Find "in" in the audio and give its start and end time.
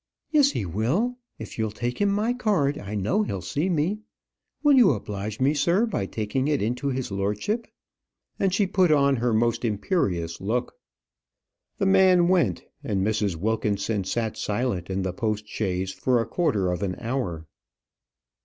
14.89-15.03